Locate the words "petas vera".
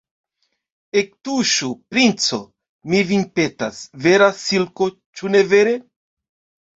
3.41-4.31